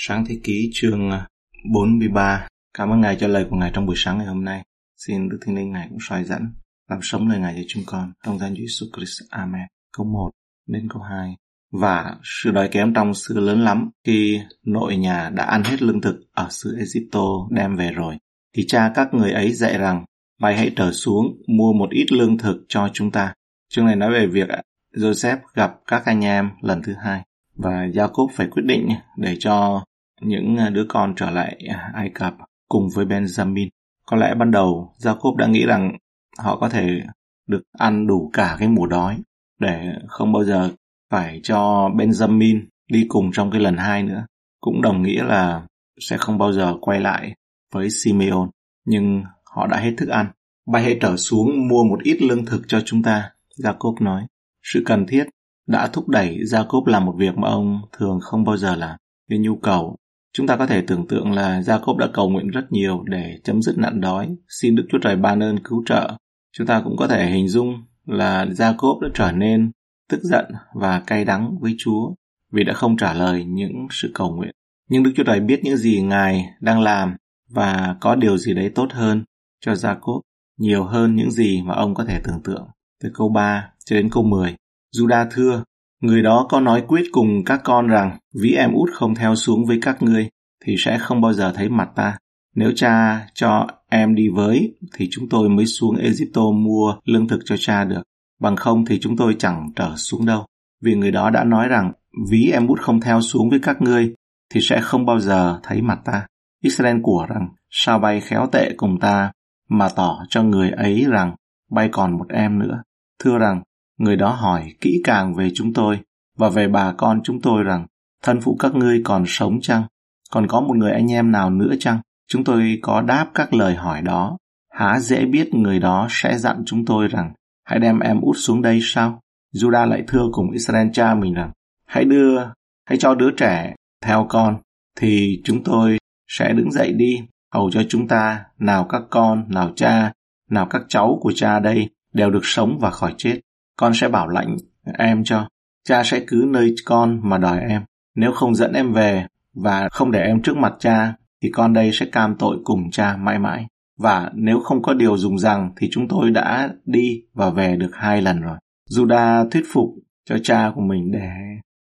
[0.00, 1.26] Sáng thế ký chương à,
[1.72, 4.64] 43 Cảm ơn Ngài cho lời của Ngài trong buổi sáng ngày hôm nay.
[4.96, 6.52] Xin Đức thiên Linh Ngài cũng soi dẫn,
[6.88, 8.12] làm sống lời Ngài cho chúng con.
[8.24, 9.20] Trong danh Chúa Jesus Christ.
[9.30, 9.66] Amen.
[9.96, 10.30] Câu 1
[10.66, 11.36] đến câu 2
[11.72, 16.00] Và sự đói kém trong xứ lớn lắm khi nội nhà đã ăn hết lương
[16.00, 18.16] thực ở xứ Egypto đem về rồi.
[18.56, 20.04] Thì cha các người ấy dạy rằng
[20.40, 23.34] Vậy hãy trở xuống mua một ít lương thực cho chúng ta.
[23.68, 24.48] Chương này nói về việc
[24.96, 27.22] Joseph gặp các anh em lần thứ hai
[27.58, 29.84] và Jacob phải quyết định để cho
[30.20, 31.58] những à, đứa con trở lại
[31.94, 32.34] Ai Cập
[32.68, 33.68] cùng với Benjamin.
[34.06, 35.96] Có lẽ ban đầu Jacob đã nghĩ rằng
[36.38, 37.00] họ có thể
[37.46, 39.18] được ăn đủ cả cái mùa đói
[39.60, 40.70] để không bao giờ
[41.10, 44.26] phải cho Benjamin đi cùng trong cái lần hai nữa.
[44.60, 45.66] Cũng đồng nghĩa là
[46.00, 47.34] sẽ không bao giờ quay lại
[47.72, 48.50] với Simeon.
[48.84, 49.22] Nhưng
[49.54, 50.26] họ đã hết thức ăn.
[50.66, 54.26] Bay hãy trở xuống mua một ít lương thực cho chúng ta, Jacob nói.
[54.62, 55.24] Sự cần thiết
[55.66, 58.98] đã thúc đẩy Jacob làm một việc mà ông thường không bao giờ làm.
[59.30, 59.96] Vì nhu cầu,
[60.32, 63.62] chúng ta có thể tưởng tượng là Jacob đã cầu nguyện rất nhiều để chấm
[63.62, 66.16] dứt nạn đói, xin Đức Chúa Trời ban ơn cứu trợ.
[66.52, 69.70] Chúng ta cũng có thể hình dung là Jacob đã trở nên
[70.08, 72.14] tức giận và cay đắng với Chúa
[72.52, 74.50] vì đã không trả lời những sự cầu nguyện.
[74.88, 77.16] Nhưng Đức Chúa Trời biết những gì Ngài đang làm
[77.50, 79.24] và có điều gì đấy tốt hơn
[79.60, 80.20] cho Jacob,
[80.58, 82.68] nhiều hơn những gì mà ông có thể tưởng tượng.
[83.02, 84.56] Từ câu 3 cho đến câu 10.
[84.96, 85.64] Juda thưa,
[86.00, 89.66] người đó có nói quyết cùng các con rằng, ví em út không theo xuống
[89.66, 90.28] với các ngươi,
[90.64, 92.18] thì sẽ không bao giờ thấy mặt ta.
[92.54, 97.40] Nếu cha cho em đi với, thì chúng tôi mới xuống Egypto mua lương thực
[97.44, 98.02] cho cha được.
[98.40, 100.46] Bằng không thì chúng tôi chẳng trở xuống đâu.
[100.82, 101.92] Vì người đó đã nói rằng,
[102.30, 104.14] ví em út không theo xuống với các ngươi,
[104.54, 106.26] thì sẽ không bao giờ thấy mặt ta.
[106.62, 109.32] Israel của rằng, sao bay khéo tệ cùng ta,
[109.68, 111.34] mà tỏ cho người ấy rằng,
[111.70, 112.82] bay còn một em nữa.
[113.18, 113.62] Thưa rằng
[113.98, 115.98] Người đó hỏi kỹ càng về chúng tôi
[116.36, 117.86] và về bà con chúng tôi rằng
[118.22, 119.82] thân phụ các ngươi còn sống chăng?
[120.30, 122.00] Còn có một người anh em nào nữa chăng?
[122.28, 124.36] Chúng tôi có đáp các lời hỏi đó.
[124.70, 127.32] Há dễ biết người đó sẽ dặn chúng tôi rằng
[127.64, 129.20] hãy đem em út xuống đây sao?
[129.54, 131.52] Judah lại thưa cùng Israel cha mình rằng
[131.86, 132.40] hãy đưa,
[132.86, 134.56] hãy cho đứa trẻ theo con
[135.00, 135.98] thì chúng tôi
[136.28, 137.20] sẽ đứng dậy đi
[137.54, 140.12] hầu cho chúng ta nào các con, nào cha,
[140.50, 143.40] nào các cháu của cha đây đều được sống và khỏi chết
[143.78, 144.56] con sẽ bảo lãnh
[144.98, 145.48] em cho.
[145.88, 147.82] Cha sẽ cứ nơi con mà đòi em.
[148.14, 151.90] Nếu không dẫn em về và không để em trước mặt cha, thì con đây
[151.92, 153.66] sẽ cam tội cùng cha mãi mãi.
[153.98, 157.90] Và nếu không có điều dùng rằng thì chúng tôi đã đi và về được
[157.92, 158.58] hai lần rồi.
[158.90, 159.94] Judah thuyết phục
[160.28, 161.30] cho cha của mình để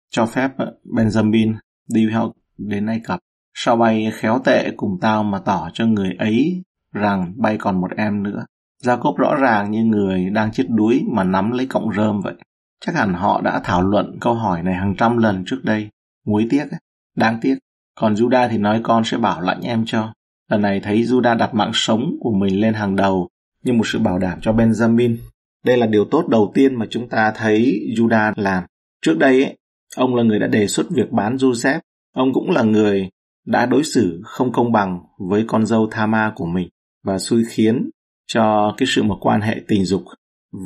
[0.10, 0.52] cho phép
[0.86, 1.54] Benjamin
[1.94, 3.20] đi theo đến Ai Cập.
[3.54, 7.92] Sao bay khéo tệ cùng tao mà tỏ cho người ấy rằng bay còn một
[7.98, 8.46] em nữa.
[8.84, 12.34] Jacob rõ ràng như người đang chết đuối mà nắm lấy cọng rơm vậy.
[12.86, 15.90] Chắc hẳn họ đã thảo luận câu hỏi này hàng trăm lần trước đây.
[16.26, 16.80] Muối tiếc, ấy.
[17.16, 17.56] đáng tiếc.
[17.96, 20.14] Còn Judah thì nói con sẽ bảo lãnh em cho.
[20.50, 23.30] Lần này thấy Judah đặt mạng sống của mình lên hàng đầu
[23.64, 25.18] như một sự bảo đảm cho Benjamin.
[25.66, 28.64] Đây là điều tốt đầu tiên mà chúng ta thấy Judah làm.
[29.02, 29.58] Trước đây, ấy,
[29.96, 31.80] ông là người đã đề xuất việc bán Joseph.
[32.14, 33.10] Ông cũng là người
[33.46, 35.00] đã đối xử không công bằng
[35.30, 36.70] với con dâu Thama của mình
[37.04, 37.90] và xui khiến
[38.28, 40.04] cho cái sự một quan hệ tình dục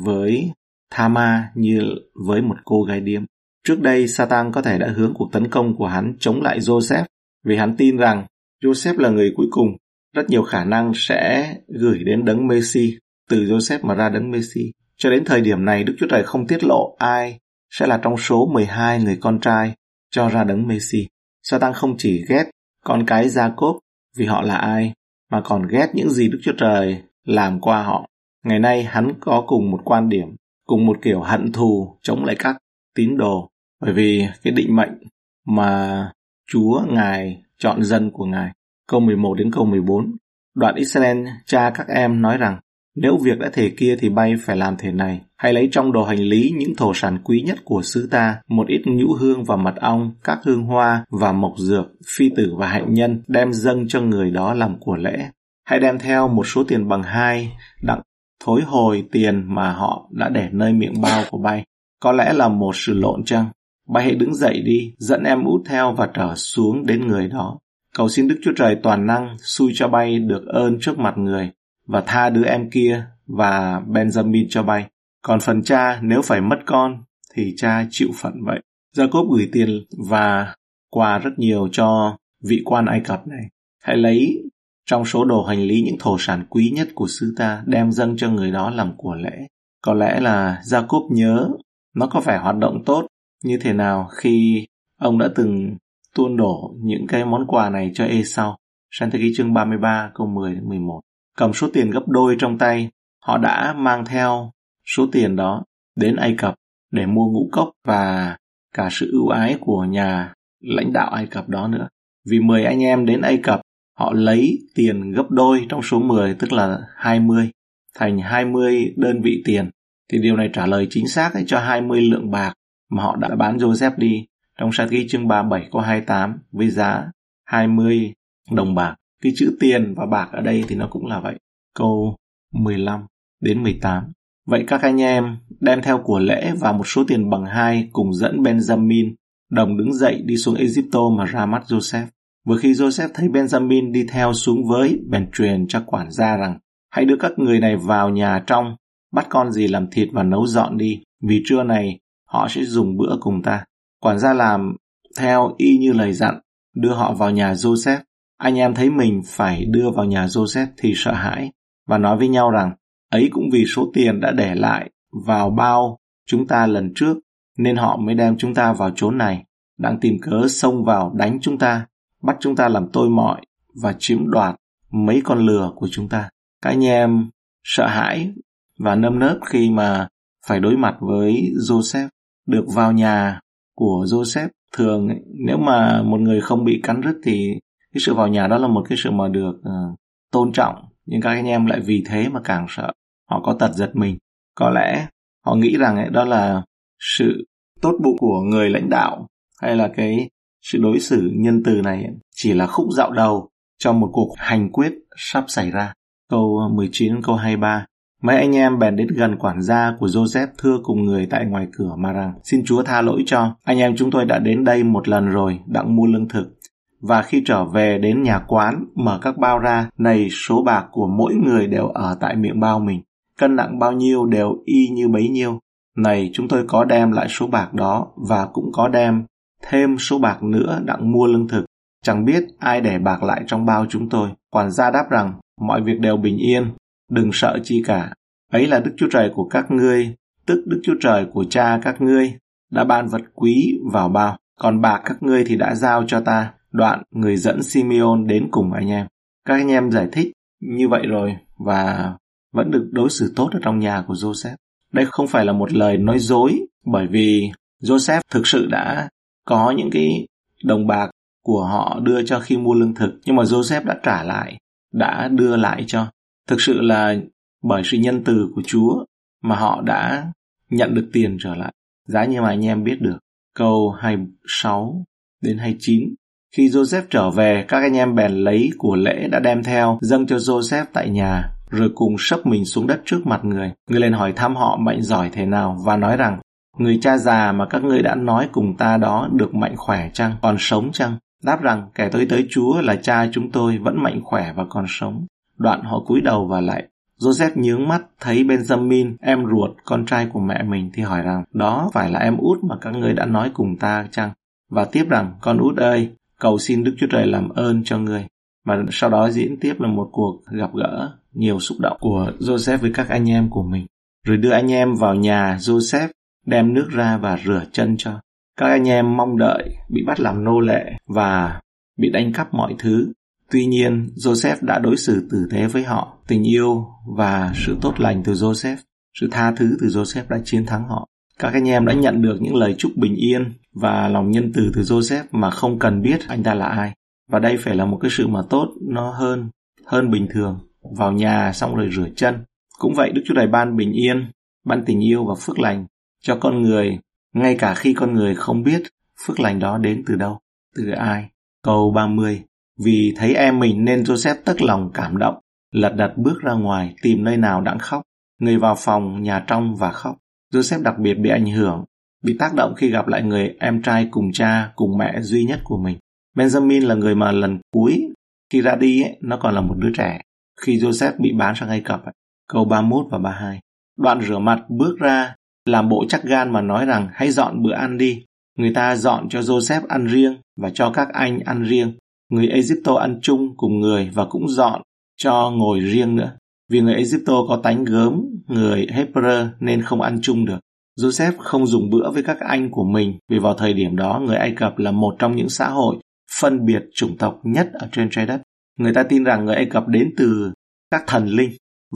[0.04, 0.50] với
[0.90, 1.80] Thama như
[2.26, 3.24] với một cô gái điếm.
[3.64, 7.04] Trước đây, Satan có thể đã hướng cuộc tấn công của hắn chống lại Joseph
[7.44, 8.26] vì hắn tin rằng
[8.64, 9.76] Joseph là người cuối cùng,
[10.14, 12.98] rất nhiều khả năng sẽ gửi đến đấng Messi,
[13.30, 14.72] từ Joseph mà ra đấng Messi.
[14.96, 17.38] Cho đến thời điểm này, Đức Chúa Trời không tiết lộ ai
[17.70, 19.74] sẽ là trong số 12 người con trai
[20.10, 21.06] cho ra đấng Messi.
[21.42, 22.44] Satan không chỉ ghét
[22.84, 23.78] con cái Jacob
[24.16, 24.92] vì họ là ai,
[25.30, 28.06] mà còn ghét những gì Đức Chúa Trời làm qua họ.
[28.44, 32.36] Ngày nay hắn có cùng một quan điểm, cùng một kiểu hận thù chống lại
[32.38, 32.56] các
[32.94, 33.50] tín đồ,
[33.80, 34.98] bởi vì cái định mệnh
[35.46, 36.12] mà
[36.50, 38.50] Chúa Ngài chọn dân của Ngài.
[38.88, 40.16] Câu 11 đến câu 14,
[40.54, 42.60] đoạn Israel cha các em nói rằng,
[42.96, 46.04] nếu việc đã thể kia thì bay phải làm thể này, hãy lấy trong đồ
[46.04, 49.56] hành lý những thổ sản quý nhất của xứ ta, một ít nhũ hương và
[49.56, 53.88] mật ong, các hương hoa và mộc dược, phi tử và hạnh nhân, đem dâng
[53.88, 55.28] cho người đó làm của lễ
[55.68, 58.00] hãy đem theo một số tiền bằng hai đặng
[58.44, 61.64] thối hồi tiền mà họ đã để nơi miệng bao của bay.
[62.00, 63.46] Có lẽ là một sự lộn chăng?
[63.88, 67.58] Bay hãy đứng dậy đi, dẫn em út theo và trở xuống đến người đó.
[67.96, 71.50] Cầu xin Đức Chúa Trời toàn năng xui cho bay được ơn trước mặt người
[71.86, 74.86] và tha đứa em kia và Benjamin cho bay.
[75.22, 77.02] Còn phần cha nếu phải mất con
[77.34, 78.60] thì cha chịu phận vậy.
[78.96, 80.54] Jacob gửi tiền và
[80.90, 83.44] quà rất nhiều cho vị quan Ai Cập này.
[83.82, 84.42] Hãy lấy
[84.88, 88.16] trong số đồ hành lý những thổ sản quý nhất của sư ta đem dâng
[88.16, 89.46] cho người đó làm của lễ.
[89.82, 91.48] Có lẽ là Jacob nhớ
[91.94, 93.06] nó có vẻ hoạt động tốt
[93.44, 94.66] như thế nào khi
[95.00, 95.76] ông đã từng
[96.14, 98.56] tuôn đổ những cái món quà này cho Esau.
[98.90, 101.00] Sang thế ký chương 33 câu 10 đến 11.
[101.36, 102.88] Cầm số tiền gấp đôi trong tay,
[103.24, 104.50] họ đã mang theo
[104.96, 105.64] số tiền đó
[105.96, 106.54] đến Ai Cập
[106.90, 108.36] để mua ngũ cốc và
[108.74, 111.88] cả sự ưu ái của nhà lãnh đạo Ai Cập đó nữa.
[112.30, 113.60] Vì 10 anh em đến Ai Cập,
[113.98, 117.50] họ lấy tiền gấp đôi trong số 10 tức là 20
[117.98, 119.70] thành 20 đơn vị tiền.
[120.12, 122.54] Thì điều này trả lời chính xác ấy cho 20 lượng bạc
[122.90, 124.26] mà họ đã bán Joseph đi
[124.58, 127.10] trong sách ghi chương 37 câu 28 với giá
[127.44, 128.12] 20
[128.52, 128.94] đồng bạc.
[129.22, 131.38] Cái chữ tiền và bạc ở đây thì nó cũng là vậy.
[131.74, 132.16] Câu
[132.52, 133.06] 15
[133.40, 134.12] đến 18.
[134.46, 138.14] Vậy các anh em đem theo của lễ và một số tiền bằng hai cùng
[138.14, 139.14] dẫn Benjamin
[139.50, 142.06] đồng đứng dậy đi xuống Egypto mà ra mắt Joseph.
[142.46, 146.58] Vừa khi Joseph thấy Benjamin đi theo xuống với, bèn truyền cho quản gia rằng
[146.90, 148.76] hãy đưa các người này vào nhà trong,
[149.12, 152.96] bắt con gì làm thịt và nấu dọn đi, vì trưa này họ sẽ dùng
[152.96, 153.64] bữa cùng ta.
[154.00, 154.76] Quản gia làm
[155.18, 156.40] theo y như lời dặn,
[156.74, 157.98] đưa họ vào nhà Joseph.
[158.36, 161.52] Anh em thấy mình phải đưa vào nhà Joseph thì sợ hãi
[161.86, 162.72] và nói với nhau rằng
[163.10, 164.90] ấy cũng vì số tiền đã để lại
[165.26, 167.18] vào bao chúng ta lần trước
[167.58, 169.44] nên họ mới đem chúng ta vào chốn này,
[169.78, 171.86] đang tìm cớ xông vào đánh chúng ta,
[172.22, 173.40] bắt chúng ta làm tôi mọi
[173.82, 174.54] và chiếm đoạt
[174.90, 176.30] mấy con lừa của chúng ta.
[176.62, 177.30] Các anh em
[177.64, 178.32] sợ hãi
[178.78, 180.08] và nâm nớp khi mà
[180.46, 182.08] phải đối mặt với Joseph,
[182.46, 183.40] được vào nhà
[183.74, 184.48] của Joseph.
[184.76, 185.08] Thường
[185.46, 187.54] nếu mà một người không bị cắn rứt thì
[187.94, 189.98] cái sự vào nhà đó là một cái sự mà được uh,
[190.32, 190.74] tôn trọng.
[191.06, 192.92] Nhưng các anh em lại vì thế mà càng sợ.
[193.30, 194.18] Họ có tật giật mình.
[194.54, 195.06] Có lẽ
[195.46, 196.62] họ nghĩ rằng ấy, đó là
[196.98, 197.44] sự
[197.80, 199.26] tốt bụng của người lãnh đạo
[199.62, 200.30] hay là cái
[200.72, 202.04] sự đối xử nhân từ này
[202.34, 203.48] chỉ là khúc dạo đầu
[203.78, 205.92] cho một cuộc hành quyết sắp xảy ra.
[206.30, 207.84] Câu ờ, 19 câu 23
[208.22, 211.66] Mấy anh em bèn đến gần quản gia của Joseph thưa cùng người tại ngoài
[211.72, 214.82] cửa mà rằng Xin Chúa tha lỗi cho, anh em chúng tôi đã đến đây
[214.82, 216.58] một lần rồi, đặng mua lương thực.
[217.00, 221.06] Và khi trở về đến nhà quán, mở các bao ra, này số bạc của
[221.06, 223.02] mỗi người đều ở tại miệng bao mình.
[223.38, 225.58] Cân nặng bao nhiêu đều y như bấy nhiêu.
[225.96, 229.24] Này chúng tôi có đem lại số bạc đó và cũng có đem
[229.62, 231.64] thêm số bạc nữa đặng mua lương thực.
[232.04, 234.30] Chẳng biết ai để bạc lại trong bao chúng tôi.
[234.50, 236.70] Quản gia đáp rằng mọi việc đều bình yên,
[237.10, 238.12] đừng sợ chi cả.
[238.52, 240.14] Ấy là Đức Chúa Trời của các ngươi,
[240.46, 242.32] tức Đức Chúa Trời của cha các ngươi,
[242.70, 246.52] đã ban vật quý vào bao, còn bạc các ngươi thì đã giao cho ta.
[246.72, 249.06] Đoạn người dẫn Simeon đến cùng anh em.
[249.44, 252.12] Các anh em giải thích như vậy rồi và
[252.52, 254.56] vẫn được đối xử tốt ở trong nhà của Joseph.
[254.92, 257.50] Đây không phải là một lời nói dối bởi vì
[257.82, 259.08] Joseph thực sự đã
[259.48, 260.26] có những cái
[260.64, 261.10] đồng bạc
[261.42, 264.58] của họ đưa cho khi mua lương thực nhưng mà Joseph đã trả lại,
[264.92, 266.06] đã đưa lại cho.
[266.46, 267.16] Thực sự là
[267.62, 269.04] bởi sự nhân từ của Chúa
[269.42, 270.32] mà họ đã
[270.70, 271.72] nhận được tiền trở lại.
[272.06, 273.18] Giá như mà anh em biết được.
[273.54, 275.04] Câu 26
[275.40, 276.14] đến 29
[276.56, 280.26] khi Joseph trở về, các anh em bèn lấy của lễ đã đem theo, dâng
[280.26, 283.72] cho Joseph tại nhà, rồi cùng sấp mình xuống đất trước mặt người.
[283.90, 286.38] Người lên hỏi thăm họ mạnh giỏi thế nào và nói rằng,
[286.80, 290.36] người cha già mà các ngươi đã nói cùng ta đó được mạnh khỏe chăng,
[290.42, 291.18] còn sống chăng?
[291.44, 294.84] Đáp rằng, kẻ tới tới Chúa là cha chúng tôi vẫn mạnh khỏe và còn
[294.88, 295.26] sống.
[295.56, 296.84] Đoạn họ cúi đầu và lại.
[297.20, 301.44] Joseph nhướng mắt thấy Benjamin, em ruột, con trai của mẹ mình thì hỏi rằng,
[301.52, 304.30] đó phải là em út mà các ngươi đã nói cùng ta chăng?
[304.70, 306.10] Và tiếp rằng, con út ơi,
[306.40, 308.26] cầu xin Đức Chúa Trời làm ơn cho ngươi.
[308.64, 312.78] Mà sau đó diễn tiếp là một cuộc gặp gỡ nhiều xúc động của Joseph
[312.78, 313.86] với các anh em của mình.
[314.26, 316.08] Rồi đưa anh em vào nhà Joseph,
[316.48, 318.20] đem nước ra và rửa chân cho.
[318.56, 321.60] Các anh em mong đợi bị bắt làm nô lệ và
[321.98, 323.12] bị đánh cắp mọi thứ.
[323.50, 326.16] Tuy nhiên, Joseph đã đối xử tử tế với họ.
[326.28, 326.86] Tình yêu
[327.16, 328.76] và sự tốt lành từ Joseph,
[329.20, 331.06] sự tha thứ từ Joseph đã chiến thắng họ.
[331.38, 334.70] Các anh em đã nhận được những lời chúc bình yên và lòng nhân từ
[334.74, 336.92] từ Joseph mà không cần biết anh ta là ai.
[337.30, 339.50] Và đây phải là một cái sự mà tốt nó hơn
[339.86, 340.58] hơn bình thường.
[340.96, 342.44] Vào nhà xong rồi rửa chân.
[342.78, 344.30] Cũng vậy Đức Chúa Trời ban bình yên,
[344.64, 345.86] ban tình yêu và phước lành
[346.28, 346.98] cho con người
[347.34, 348.82] ngay cả khi con người không biết
[349.26, 350.38] phước lành đó đến từ đâu,
[350.76, 351.28] từ ai.
[351.62, 352.42] Câu 30
[352.84, 355.34] Vì thấy em mình nên Joseph tức lòng cảm động,
[355.72, 358.02] lật đật bước ra ngoài tìm nơi nào đặng khóc.
[358.38, 360.16] Người vào phòng nhà trong và khóc.
[360.52, 361.84] Joseph đặc biệt bị ảnh hưởng,
[362.24, 365.60] bị tác động khi gặp lại người em trai cùng cha, cùng mẹ duy nhất
[365.64, 365.98] của mình.
[366.36, 368.08] Benjamin là người mà lần cuối
[368.50, 370.20] khi ra đi ấy, nó còn là một đứa trẻ.
[370.60, 372.14] Khi Joseph bị bán sang Ai Cập, ấy,
[372.48, 373.60] câu 31 và 32.
[373.96, 375.34] Đoạn rửa mặt bước ra,
[375.68, 378.24] làm bộ chắc gan mà nói rằng hãy dọn bữa ăn đi.
[378.58, 381.92] Người ta dọn cho Joseph ăn riêng và cho các anh ăn riêng.
[382.30, 384.82] Người Egypto ăn chung cùng người và cũng dọn
[385.16, 386.32] cho ngồi riêng nữa.
[386.70, 390.58] Vì người Egypto có tánh gớm, người Hebrew nên không ăn chung được.
[391.00, 394.36] Joseph không dùng bữa với các anh của mình vì vào thời điểm đó người
[394.36, 395.96] Ai Cập là một trong những xã hội
[396.40, 398.42] phân biệt chủng tộc nhất ở trên trái đất.
[398.78, 400.52] Người ta tin rằng người Ai Cập đến từ
[400.90, 401.50] các thần linh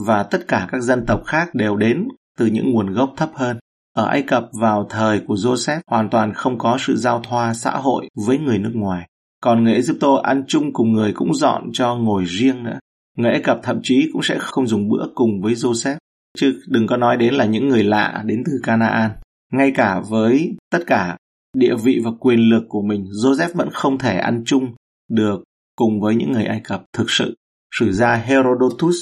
[0.05, 3.57] và tất cả các dân tộc khác đều đến từ những nguồn gốc thấp hơn.
[3.93, 7.71] Ở Ai Cập vào thời của Joseph hoàn toàn không có sự giao thoa xã
[7.71, 9.07] hội với người nước ngoài.
[9.41, 12.79] Còn người Egypto ăn chung cùng người cũng dọn cho ngồi riêng nữa.
[13.17, 15.97] Người Ai Cập thậm chí cũng sẽ không dùng bữa cùng với Joseph,
[16.37, 19.11] chứ đừng có nói đến là những người lạ đến từ Canaan.
[19.51, 21.17] Ngay cả với tất cả
[21.57, 24.73] địa vị và quyền lực của mình, Joseph vẫn không thể ăn chung
[25.09, 25.43] được
[25.75, 27.35] cùng với những người Ai Cập thực sự.
[27.79, 28.95] Sử gia Herodotus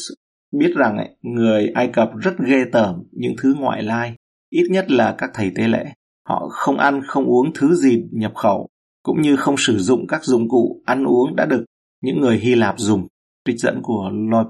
[0.60, 4.16] biết rằng ấy, người Ai Cập rất ghê tởm những thứ ngoại lai,
[4.52, 5.86] ít nhất là các thầy tế lễ.
[6.28, 8.68] Họ không ăn không uống thứ gì nhập khẩu,
[9.04, 11.66] cũng như không sử dụng các dụng cụ ăn uống đã được
[12.02, 13.08] những người Hy Lạp dùng.
[13.46, 14.48] Trích dẫn của Lloyd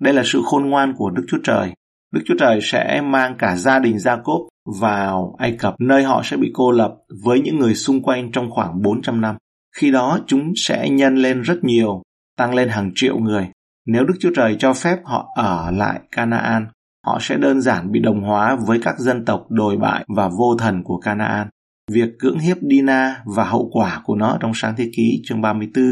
[0.00, 1.72] Đây là sự khôn ngoan của Đức Chúa Trời.
[2.12, 4.40] Đức Chúa Trời sẽ mang cả gia đình Gia Cốp
[4.80, 6.94] vào Ai Cập, nơi họ sẽ bị cô lập
[7.24, 9.36] với những người xung quanh trong khoảng 400 năm.
[9.76, 12.02] Khi đó chúng sẽ nhân lên rất nhiều,
[12.36, 13.48] tăng lên hàng triệu người.
[13.86, 16.66] Nếu Đức Chúa Trời cho phép họ ở lại Canaan,
[17.06, 20.56] họ sẽ đơn giản bị đồng hóa với các dân tộc đồi bại và vô
[20.58, 21.48] thần của Canaan.
[21.90, 25.84] Việc cưỡng hiếp Dina và hậu quả của nó trong sáng thế ký chương 34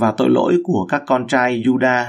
[0.00, 2.04] và tội lỗi của các con trai Juda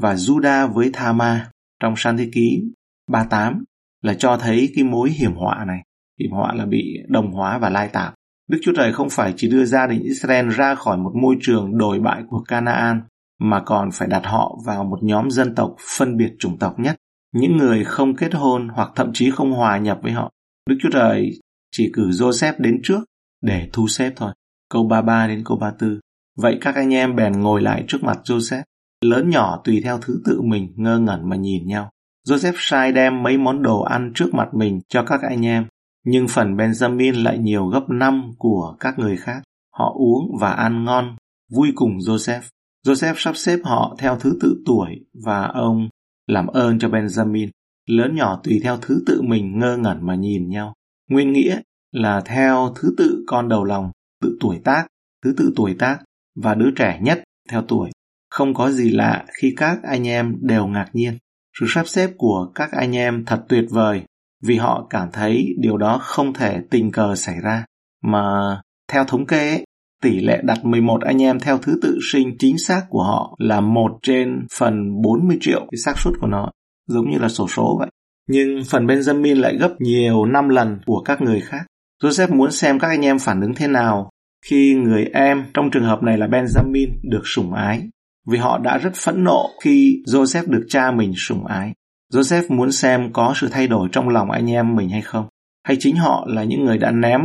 [0.00, 2.62] và Juda với Thama trong sáng thế ký
[3.10, 3.64] 38
[4.02, 5.82] là cho thấy cái mối hiểm họa này.
[6.20, 8.14] Hiểm họa là bị đồng hóa và lai tạp.
[8.48, 11.78] Đức Chúa Trời không phải chỉ đưa gia đình Israel ra khỏi một môi trường
[11.78, 13.02] đồi bại của Canaan,
[13.40, 16.96] mà còn phải đặt họ vào một nhóm dân tộc phân biệt chủng tộc nhất,
[17.34, 20.30] những người không kết hôn hoặc thậm chí không hòa nhập với họ.
[20.70, 21.30] Đức Chúa Trời
[21.72, 23.00] chỉ cử Joseph đến trước
[23.42, 24.32] để thu xếp thôi.
[24.70, 26.00] Câu 33 đến câu 34.
[26.36, 28.62] Vậy các anh em bèn ngồi lại trước mặt Joseph,
[29.00, 31.90] lớn nhỏ tùy theo thứ tự mình ngơ ngẩn mà nhìn nhau.
[32.28, 35.66] Joseph sai đem mấy món đồ ăn trước mặt mình cho các anh em,
[36.04, 39.42] nhưng phần Benjamin lại nhiều gấp năm của các người khác.
[39.72, 41.16] Họ uống và ăn ngon,
[41.52, 42.42] vui cùng Joseph.
[42.86, 45.88] Joseph sắp xếp họ theo thứ tự tuổi và ông
[46.26, 47.48] làm ơn cho Benjamin,
[47.86, 50.74] lớn nhỏ tùy theo thứ tự mình ngơ ngẩn mà nhìn nhau.
[51.10, 51.60] Nguyên nghĩa
[51.92, 53.90] là theo thứ tự con đầu lòng,
[54.22, 54.86] tự tuổi tác,
[55.24, 55.98] thứ tự tuổi tác
[56.34, 57.90] và đứa trẻ nhất theo tuổi.
[58.30, 61.18] Không có gì lạ khi các anh em đều ngạc nhiên.
[61.60, 64.02] Sự sắp xếp của các anh em thật tuyệt vời
[64.42, 67.64] vì họ cảm thấy điều đó không thể tình cờ xảy ra.
[68.02, 69.63] Mà theo thống kê,
[70.04, 73.60] tỷ lệ đặt 11 anh em theo thứ tự sinh chính xác của họ là
[73.60, 76.50] 1 trên phần 40 triệu cái xác suất của nó,
[76.86, 77.88] giống như là sổ số vậy.
[78.28, 81.66] Nhưng phần Benjamin lại gấp nhiều năm lần của các người khác.
[82.02, 84.10] Joseph muốn xem các anh em phản ứng thế nào
[84.46, 87.82] khi người em, trong trường hợp này là Benjamin, được sủng ái.
[88.26, 91.72] Vì họ đã rất phẫn nộ khi Joseph được cha mình sủng ái.
[92.12, 95.26] Joseph muốn xem có sự thay đổi trong lòng anh em mình hay không.
[95.66, 97.20] Hay chính họ là những người đã ném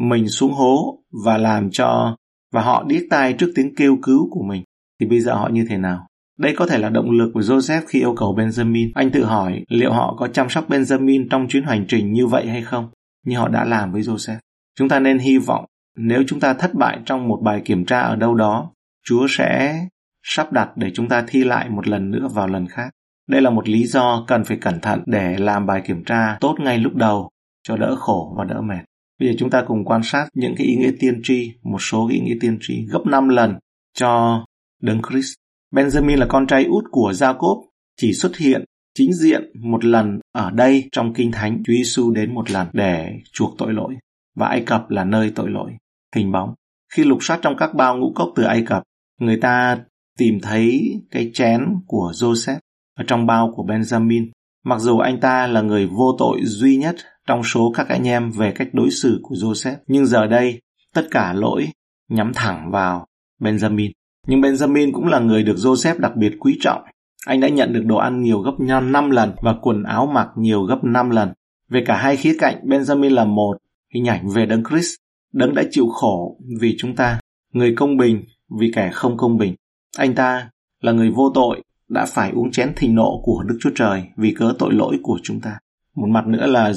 [0.00, 2.16] mình xuống hố và làm cho
[2.52, 4.62] và họ điếc tai trước tiếng kêu cứu của mình.
[5.00, 6.06] Thì bây giờ họ như thế nào?
[6.38, 8.90] Đây có thể là động lực của Joseph khi yêu cầu Benjamin.
[8.94, 12.46] Anh tự hỏi liệu họ có chăm sóc Benjamin trong chuyến hành trình như vậy
[12.46, 12.88] hay không?
[13.26, 14.38] Như họ đã làm với Joseph.
[14.78, 15.64] Chúng ta nên hy vọng
[15.96, 18.70] nếu chúng ta thất bại trong một bài kiểm tra ở đâu đó,
[19.04, 19.80] Chúa sẽ
[20.22, 22.90] sắp đặt để chúng ta thi lại một lần nữa vào lần khác.
[23.28, 26.56] Đây là một lý do cần phải cẩn thận để làm bài kiểm tra tốt
[26.58, 27.30] ngay lúc đầu
[27.62, 28.84] cho đỡ khổ và đỡ mệt.
[29.20, 32.06] Bây giờ chúng ta cùng quan sát những cái ý nghĩa tiên tri, một số
[32.08, 33.54] cái ý nghĩa tiên tri gấp 5 lần
[33.94, 34.44] cho
[34.82, 35.34] Đấng Christ.
[35.74, 37.64] Benjamin là con trai út của Jacob,
[37.96, 42.34] chỉ xuất hiện chính diện một lần ở đây trong Kinh Thánh Chúa Giêsu đến
[42.34, 43.94] một lần để chuộc tội lỗi
[44.36, 45.70] và Ai Cập là nơi tội lỗi.
[46.16, 46.54] Hình bóng.
[46.92, 48.82] Khi lục soát trong các bao ngũ cốc từ Ai Cập,
[49.20, 49.78] người ta
[50.18, 52.58] tìm thấy cái chén của Joseph
[52.96, 54.30] ở trong bao của Benjamin.
[54.64, 58.30] Mặc dù anh ta là người vô tội duy nhất trong số các anh em
[58.30, 60.62] về cách đối xử của Joseph, nhưng giờ đây
[60.94, 61.68] tất cả lỗi
[62.08, 63.06] nhắm thẳng vào
[63.40, 63.90] Benjamin.
[64.26, 66.82] Nhưng Benjamin cũng là người được Joseph đặc biệt quý trọng.
[67.26, 70.62] Anh đã nhận được đồ ăn nhiều gấp 5 lần và quần áo mặc nhiều
[70.62, 71.32] gấp 5 lần.
[71.68, 73.56] Về cả hai khía cạnh, Benjamin là một
[73.94, 74.94] hình ảnh về Đấng Christ.
[75.32, 77.20] Đấng đã chịu khổ vì chúng ta,
[77.52, 78.24] người công bình
[78.60, 79.54] vì kẻ không công bình.
[79.96, 80.50] Anh ta
[80.80, 84.34] là người vô tội đã phải uống chén thịnh nộ của Đức Chúa Trời vì
[84.38, 85.58] cớ tội lỗi của chúng ta.
[85.96, 86.72] Một mặt nữa là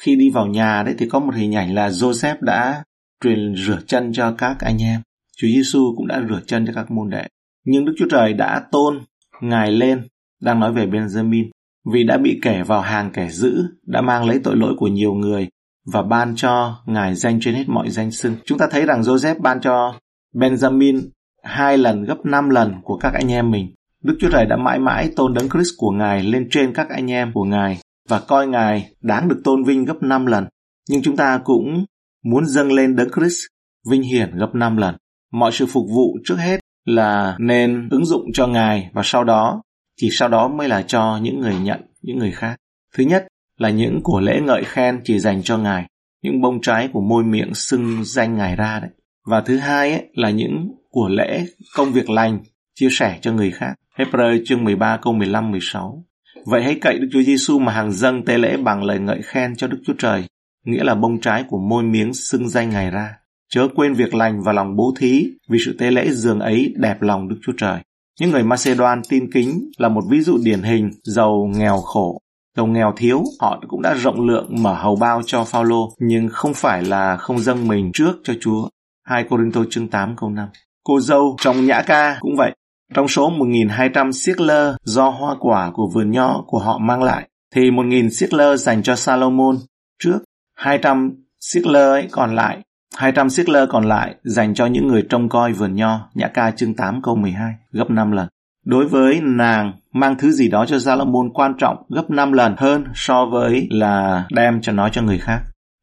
[0.00, 2.84] khi đi vào nhà đấy thì có một hình ảnh là Joseph đã
[3.24, 5.00] truyền rửa chân cho các anh em.
[5.36, 7.26] Chúa Giêsu cũng đã rửa chân cho các môn đệ.
[7.64, 9.00] Nhưng Đức Chúa Trời đã tôn
[9.40, 10.02] Ngài lên,
[10.40, 11.50] đang nói về Benjamin,
[11.92, 15.14] vì đã bị kẻ vào hàng kẻ giữ đã mang lấy tội lỗi của nhiều
[15.14, 15.48] người
[15.92, 18.36] và ban cho Ngài danh trên hết mọi danh xưng.
[18.44, 19.94] Chúng ta thấy rằng Joseph ban cho
[20.34, 21.02] Benjamin
[21.42, 23.74] hai lần gấp năm lần của các anh em mình.
[24.02, 27.10] Đức Chúa Trời đã mãi mãi tôn đấng Christ của Ngài lên trên các anh
[27.10, 30.46] em của Ngài và coi Ngài đáng được tôn vinh gấp năm lần.
[30.88, 31.84] nhưng chúng ta cũng
[32.24, 33.46] muốn dâng lên Đấng Christ
[33.90, 34.96] vinh hiển gấp 5 lần.
[35.32, 39.62] Mọi sự phục vụ trước hết là nên ứng dụng cho Ngài và sau đó
[39.96, 42.56] chỉ sau đó mới là cho những người nhận, những người khác.
[42.94, 43.26] Thứ nhất
[43.58, 45.86] là những của lễ ngợi khen chỉ dành cho Ngài,
[46.22, 48.90] những bông trái của môi miệng xưng danh Ngài ra đấy.
[49.26, 51.46] Và thứ hai ấy, là những của lễ
[51.76, 52.38] công việc lành
[52.74, 53.74] chia sẻ cho người khác.
[53.96, 56.04] Hebrew chương 13 câu 15 16.
[56.46, 59.56] Vậy hãy cậy Đức Chúa Giêsu mà hàng dâng tế lễ bằng lời ngợi khen
[59.56, 60.24] cho Đức Chúa Trời,
[60.64, 63.14] nghĩa là bông trái của môi miếng xưng danh Ngài ra.
[63.50, 67.02] Chớ quên việc lành và lòng bố thí, vì sự tế lễ dường ấy đẹp
[67.02, 67.80] lòng Đức Chúa Trời.
[68.20, 72.18] Những người Macedon tin kính là một ví dụ điển hình giàu nghèo khổ.
[72.56, 76.54] Giàu nghèo thiếu, họ cũng đã rộng lượng mở hầu bao cho Phaolô, nhưng không
[76.54, 78.68] phải là không dâng mình trước cho Chúa.
[79.04, 80.48] 2 Corinto chương 8 câu 5.
[80.84, 82.54] Cô dâu trong nhã ca cũng vậy.
[82.94, 87.28] Trong số 1.200 siết lơ do hoa quả của vườn nho của họ mang lại,
[87.54, 89.56] thì 1.000 siết lơ dành cho Salomon
[90.02, 90.18] trước,
[90.54, 92.62] 200 siết lơ ấy còn lại
[92.96, 96.50] 200 siết lơ còn lại dành cho những người trông coi vườn nho, Nhã ca
[96.50, 98.28] chương 8 câu 12, gấp 5 lần.
[98.64, 102.84] Đối với nàng, mang thứ gì đó cho Salomon quan trọng gấp 5 lần hơn
[102.94, 105.40] so với là đem cho nó cho người khác.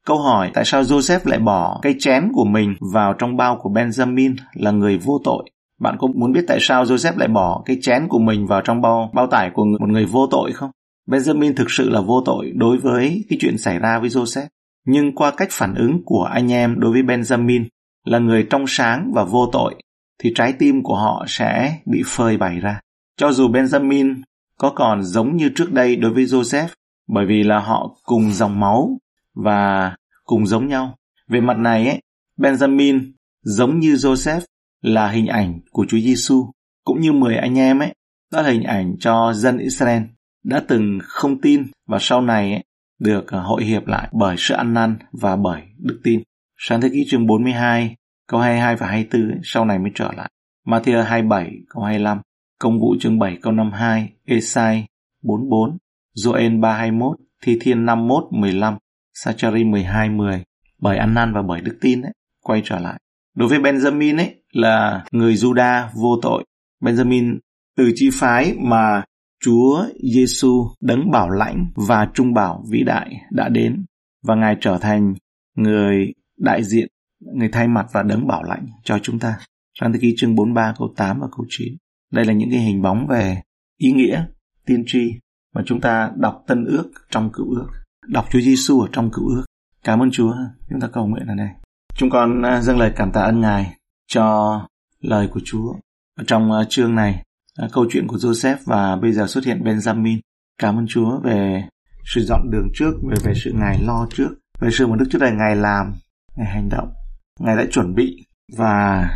[0.08, 3.70] Câu hỏi tại sao Joseph lại bỏ cây chén của mình vào trong bao của
[3.70, 5.50] Benjamin là người vô tội?
[5.84, 8.82] Bạn có muốn biết tại sao Joseph lại bỏ cái chén của mình vào trong
[8.82, 10.72] bao bao tải của một người vô tội không?
[11.08, 14.48] Benjamin thực sự là vô tội đối với cái chuyện xảy ra với Joseph
[14.86, 17.66] nhưng qua cách phản ứng của anh em đối với Benjamin
[18.04, 19.76] là người trong sáng và vô tội,
[20.20, 22.80] thì trái tim của họ sẽ bị phơi bày ra.
[23.18, 24.16] Cho dù Benjamin
[24.58, 26.68] có còn giống như trước đây đối với Joseph,
[27.08, 28.98] bởi vì là họ cùng dòng máu
[29.36, 30.96] và cùng giống nhau.
[31.28, 32.00] Về mặt này, ấy,
[32.38, 33.12] Benjamin
[33.42, 34.42] giống như Joseph
[34.84, 36.52] là hình ảnh của Chúa Giêsu,
[36.84, 37.94] cũng như 10 anh em ấy,
[38.32, 40.04] đó là hình ảnh cho dân Israel
[40.44, 42.64] đã từng không tin và sau này ấy,
[43.00, 46.24] được à, hội hiệp lại bởi sự ăn năn và bởi đức tin.
[46.58, 47.96] Sáng thế ký chương 42,
[48.28, 50.32] câu 22 và 24 ấy, sau này mới trở lại.
[50.68, 52.22] Matthew 27, câu 25,
[52.60, 54.86] Công vụ chương 7, câu 52, Esai
[55.24, 55.78] 44,
[56.16, 58.78] Joel 321, Thi Thiên 51, 15,
[59.14, 60.44] Sachari 12, 10,
[60.82, 63.00] bởi ăn năn và bởi đức tin ấy, quay trở lại.
[63.36, 66.44] Đối với Benjamin ấy là người Juda vô tội.
[66.82, 67.40] Benjamin
[67.78, 69.04] từ chi phái mà
[69.44, 73.86] Chúa Giêsu đấng bảo lãnh và trung bảo vĩ đại đã đến
[74.24, 75.14] và Ngài trở thành
[75.56, 76.88] người đại diện,
[77.20, 79.38] người thay mặt và đấng bảo lãnh cho chúng ta.
[79.80, 81.74] Sáng thế ký chương 43 câu 8 và câu 9.
[82.12, 83.42] Đây là những cái hình bóng về
[83.78, 84.26] ý nghĩa,
[84.66, 85.14] tiên tri
[85.56, 87.68] mà chúng ta đọc tân ước trong cựu ước.
[88.08, 89.46] Đọc Chúa Giêsu ở trong cựu ước.
[89.84, 90.36] Cảm ơn Chúa.
[90.70, 91.50] Chúng ta cầu nguyện ở đây.
[91.96, 93.74] Chúng con à, dâng lời cảm tạ ơn Ngài
[94.08, 94.60] cho
[95.02, 95.74] lời của Chúa.
[96.18, 97.24] Ở trong à, chương này,
[97.58, 100.20] à, câu chuyện của Joseph và bây giờ xuất hiện Benjamin.
[100.58, 101.64] Cảm ơn Chúa về
[102.06, 104.30] sự dọn đường trước, về về sự Ngài lo trước,
[104.60, 105.94] về sự mà Đức Chúa Trời Ngài làm,
[106.36, 106.94] Ngài hành động,
[107.40, 108.26] Ngài đã chuẩn bị
[108.58, 109.08] và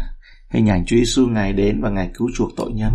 [0.49, 2.93] hình ảnh Chúa Giêsu Ngài đến và Ngài cứu chuộc tội nhân.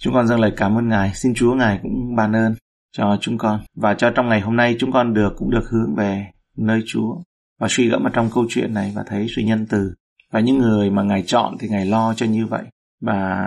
[0.00, 2.54] Chúng con dâng lời cảm ơn Ngài, xin Chúa Ngài cũng ban ơn
[2.92, 5.94] cho chúng con và cho trong ngày hôm nay chúng con được cũng được hướng
[5.94, 7.16] về nơi Chúa
[7.58, 9.94] và suy gẫm vào trong câu chuyện này và thấy sự nhân từ
[10.32, 12.64] và những người mà Ngài chọn thì Ngài lo cho như vậy
[13.00, 13.44] và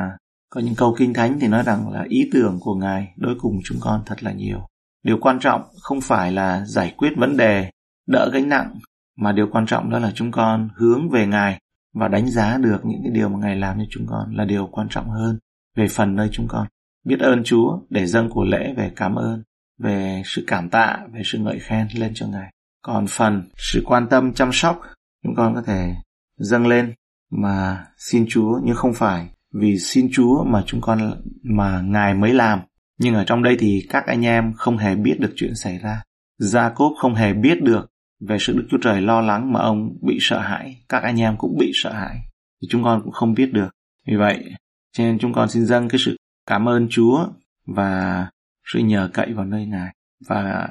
[0.50, 3.60] có những câu kinh thánh thì nói rằng là ý tưởng của Ngài đối cùng
[3.64, 4.60] chúng con thật là nhiều.
[5.04, 7.72] Điều quan trọng không phải là giải quyết vấn đề,
[8.08, 8.80] đỡ gánh nặng,
[9.18, 11.60] mà điều quan trọng đó là chúng con hướng về Ngài
[11.94, 14.68] và đánh giá được những cái điều mà Ngài làm cho chúng con là điều
[14.72, 15.40] quan trọng hơn
[15.76, 16.68] về phần nơi chúng con.
[17.06, 19.44] Biết ơn Chúa để dâng của lễ về cảm ơn,
[19.80, 22.52] về sự cảm tạ, về sự ngợi khen lên cho Ngài.
[22.82, 24.82] Còn phần sự quan tâm chăm sóc,
[25.24, 25.94] chúng con có thể
[26.38, 26.94] dâng lên
[27.32, 32.34] mà xin Chúa nhưng không phải vì xin Chúa mà chúng con mà Ngài mới
[32.34, 32.60] làm.
[33.00, 36.02] Nhưng ở trong đây thì các anh em không hề biết được chuyện xảy ra.
[36.38, 37.92] Gia Cốp không hề biết được
[38.28, 40.84] về sự Đức Chúa Trời lo lắng mà ông bị sợ hãi.
[40.90, 42.18] Các anh em cũng bị sợ hãi.
[42.62, 43.70] Thì chúng con cũng không biết được.
[44.08, 44.44] Vì vậy,
[44.92, 46.18] cho nên chúng con xin dâng cái sự
[46.48, 47.28] cảm ơn Chúa
[47.66, 48.28] và
[48.74, 49.96] sự nhờ cậy vào nơi Ngài.
[50.28, 50.68] Và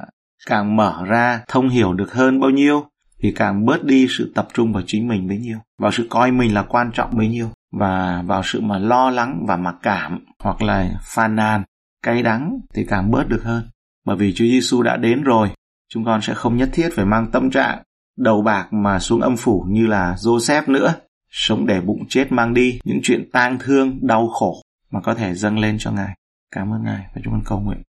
[0.46, 2.85] càng mở ra thông hiểu được hơn bao nhiêu,
[3.22, 6.33] thì càng bớt đi sự tập trung vào chính mình bấy nhiêu, vào sự coi
[6.33, 10.24] mình là quan trọng bấy nhiêu, và vào sự mà lo lắng và mặc cảm
[10.42, 11.62] hoặc là phàn nàn,
[12.03, 13.64] cay đắng thì càng bớt được hơn.
[14.07, 15.50] Bởi vì Chúa Giêsu đã đến rồi,
[15.88, 17.83] chúng con sẽ không nhất thiết phải mang tâm trạng
[18.18, 20.94] đầu bạc mà xuống âm phủ như là Joseph nữa,
[21.31, 25.35] sống để bụng chết mang đi những chuyện tang thương, đau khổ mà có thể
[25.35, 26.14] dâng lên cho ngài.
[26.55, 27.83] Cảm ơn ngài và chúng con cầu nguyện.